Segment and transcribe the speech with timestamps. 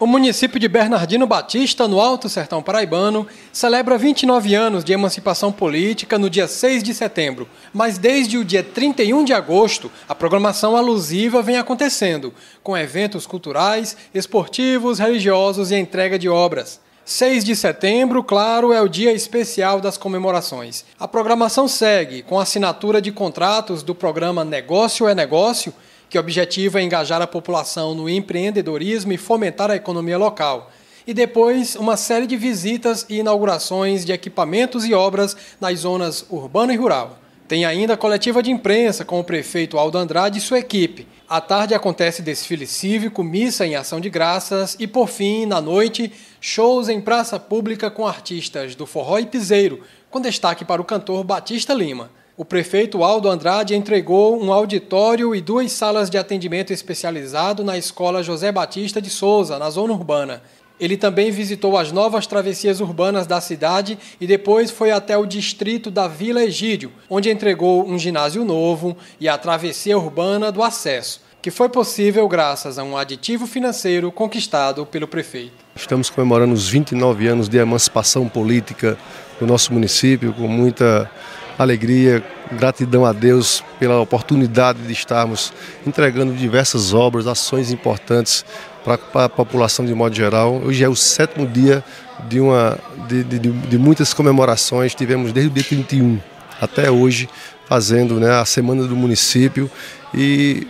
[0.00, 6.18] O município de Bernardino Batista, no Alto Sertão Paraibano, celebra 29 anos de emancipação política
[6.18, 7.46] no dia 6 de setembro.
[7.70, 12.32] Mas desde o dia 31 de agosto, a programação alusiva vem acontecendo,
[12.62, 16.80] com eventos culturais, esportivos, religiosos e entrega de obras.
[17.04, 20.82] 6 de setembro, claro, é o dia especial das comemorações.
[20.98, 25.74] A programação segue com assinatura de contratos do programa Negócio é Negócio
[26.10, 30.72] que objetiva engajar a população no empreendedorismo e fomentar a economia local.
[31.06, 36.74] E depois, uma série de visitas e inaugurações de equipamentos e obras nas zonas urbana
[36.74, 37.16] e rural.
[37.46, 41.06] Tem ainda a coletiva de imprensa com o prefeito Aldo Andrade e sua equipe.
[41.28, 46.12] À tarde acontece desfile cívico, missa em ação de graças e, por fim, na noite,
[46.40, 51.24] shows em praça pública com artistas do forró e piseiro, com destaque para o cantor
[51.24, 52.10] Batista Lima
[52.40, 58.22] o prefeito Aldo Andrade entregou um auditório e duas salas de atendimento especializado na Escola
[58.22, 60.42] José Batista de Souza, na zona urbana.
[60.80, 65.90] Ele também visitou as novas travessias urbanas da cidade e depois foi até o distrito
[65.90, 71.50] da Vila Egídio, onde entregou um ginásio novo e a travessia urbana do acesso, que
[71.50, 75.52] foi possível graças a um aditivo financeiro conquistado pelo prefeito.
[75.76, 78.96] Estamos comemorando os 29 anos de emancipação política
[79.38, 81.10] do nosso município com muita
[81.62, 85.52] alegria, gratidão a Deus pela oportunidade de estarmos
[85.86, 88.44] entregando diversas obras, ações importantes
[88.82, 90.54] para a população de modo geral.
[90.64, 91.84] Hoje é o sétimo dia
[92.28, 96.18] de, uma, de, de, de muitas comemorações, tivemos desde o dia 31
[96.58, 97.28] até hoje
[97.66, 99.70] fazendo né, a Semana do Município
[100.14, 100.66] e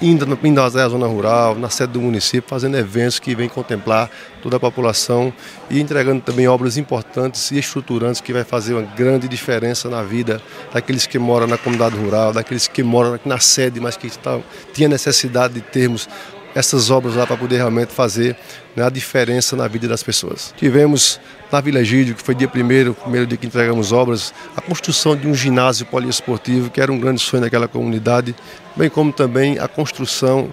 [0.00, 4.10] indo, indo à zona rural, na sede do município, fazendo eventos que vêm contemplar
[4.42, 5.32] toda a população
[5.68, 10.40] e entregando também obras importantes e estruturantes que vai fazer uma grande diferença na vida
[10.72, 14.88] daqueles que moram na comunidade rural, daqueles que moram na sede, mas que estão, tinha
[14.88, 16.08] necessidade de termos
[16.54, 18.36] essas obras lá para poder realmente fazer
[18.74, 20.54] né, a diferença na vida das pessoas.
[20.56, 25.16] Tivemos na Vila Gídio, que foi dia primeiro, primeiro dia que entregamos obras, a construção
[25.16, 28.34] de um ginásio poliesportivo, que era um grande sonho daquela comunidade,
[28.76, 30.52] bem como também a construção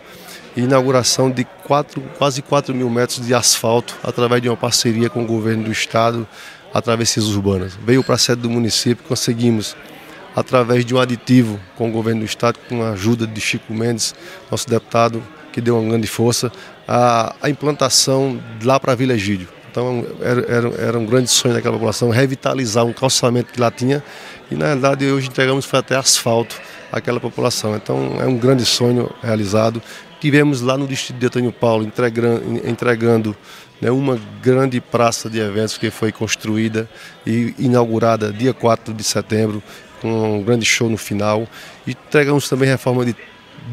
[0.55, 5.23] e inauguração de quatro, quase 4 mil metros de asfalto através de uma parceria com
[5.23, 6.27] o governo do estado,
[6.73, 7.77] através das urbanas.
[7.85, 9.75] Veio para a sede do município, conseguimos
[10.35, 14.13] através de um aditivo com o governo do estado, com a ajuda de Chico Mendes,
[14.51, 15.23] nosso deputado,
[15.55, 16.51] que deu uma grande força,
[16.85, 19.47] a, a implantação lá para Vila Egídio.
[19.71, 24.03] Então era, era, era, um grande sonho daquela população revitalizar um calçamento que lá tinha
[24.51, 26.59] e na verdade hoje entregamos até asfalto
[26.91, 27.73] àquela população.
[27.73, 29.81] Então é um grande sonho realizado.
[30.19, 33.37] Tivemos lá no distrito de Antônio Paulo entregando, entregando
[33.79, 36.89] né, uma grande praça de eventos que foi construída
[37.25, 39.63] e inaugurada dia 4 de setembro
[40.01, 41.47] com um grande show no final.
[41.87, 43.15] E entregamos também reforma de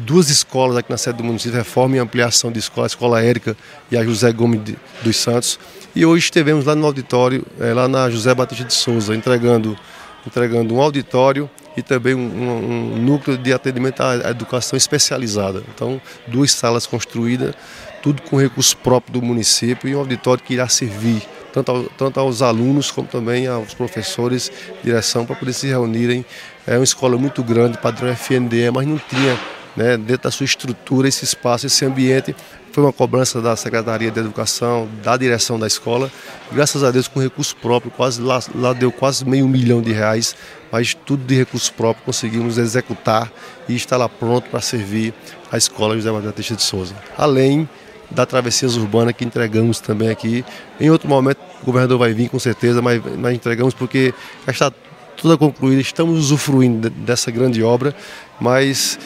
[0.05, 3.55] duas escolas aqui na sede do município, reforma e ampliação de escola, a Escola Érica
[3.91, 4.61] e a José Gomes
[5.01, 5.59] dos Santos.
[5.95, 9.77] E hoje estivemos lá no auditório, é, lá na José Batista de Souza, entregando,
[10.25, 15.63] entregando um auditório e também um, um, um núcleo de atendimento à educação especializada.
[15.73, 17.53] Então, duas salas construídas,
[18.01, 21.21] tudo com recurso próprio do município e um auditório que irá servir
[21.53, 24.51] tanto, ao, tanto aos alunos como também aos professores,
[24.83, 26.25] direção, para poder se reunirem.
[26.65, 29.39] É uma escola muito grande, padrão FNDE, mas não tinha
[29.75, 32.35] né, dentro da sua estrutura, esse espaço, esse ambiente.
[32.71, 36.11] Foi uma cobrança da Secretaria de Educação, da direção da escola.
[36.51, 40.35] Graças a Deus, com recurso próprio, quase lá, lá deu quase meio milhão de reais,
[40.71, 43.31] mas tudo de recurso próprio conseguimos executar
[43.69, 45.13] e está lá pronto para servir
[45.51, 46.95] a escola José Batista de Souza.
[47.15, 47.69] Além
[48.13, 50.45] da travessias urbana que entregamos também aqui.
[50.79, 54.13] Em outro momento o governador vai vir com certeza, mas nós entregamos porque
[54.45, 54.71] já está
[55.17, 57.95] toda concluída, estamos usufruindo dessa grande obra,
[58.39, 58.99] mas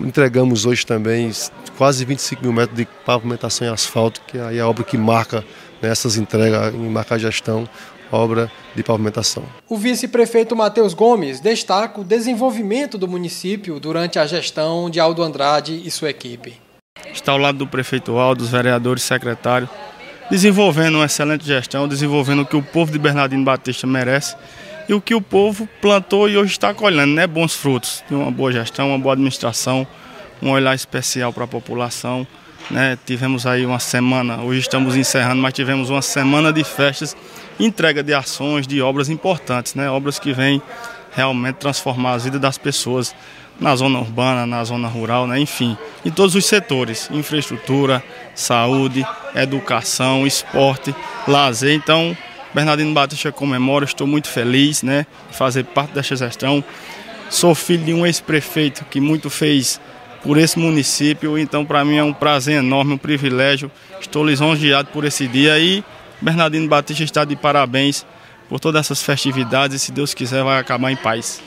[0.00, 1.30] entregamos hoje também
[1.76, 5.44] quase 25 mil metros de pavimentação em asfalto, que é a obra que marca
[5.80, 7.68] nessas né, entregas, em marca a gestão,
[8.12, 9.44] obra de pavimentação.
[9.68, 15.80] O vice-prefeito Matheus Gomes destaca o desenvolvimento do município durante a gestão de Aldo Andrade
[15.84, 16.60] e sua equipe.
[17.12, 19.70] Está ao lado do prefeito Aldo, dos vereadores e secretários,
[20.30, 24.36] desenvolvendo uma excelente gestão, desenvolvendo o que o povo de Bernardino Batista merece
[24.90, 27.24] e o que o povo plantou e hoje está colhendo, né?
[27.24, 29.86] Bons frutos, de uma boa gestão, uma boa administração,
[30.42, 32.26] um olhar especial para a população.
[32.68, 32.98] Né?
[33.06, 37.16] Tivemos aí uma semana, hoje estamos encerrando, mas tivemos uma semana de festas,
[37.60, 39.88] entrega de ações, de obras importantes, né?
[39.88, 40.60] Obras que vêm
[41.12, 43.14] realmente transformar a vida das pessoas
[43.60, 45.38] na zona urbana, na zona rural, né?
[45.38, 48.02] enfim, em todos os setores, infraestrutura,
[48.34, 50.92] saúde, educação, esporte,
[51.28, 51.74] lazer.
[51.74, 52.16] Então,
[52.54, 56.62] Bernardino Batista comemora, estou muito feliz né, de fazer parte desta gestão.
[57.28, 59.80] Sou filho de um ex-prefeito que muito fez
[60.22, 61.38] por esse município.
[61.38, 63.70] Então, para mim é um prazer enorme, um privilégio.
[64.00, 65.84] Estou lisonjeado por esse dia e
[66.20, 68.04] Bernardino Batista está de parabéns
[68.48, 71.40] por todas essas festividades e, se Deus quiser, vai acabar em paz.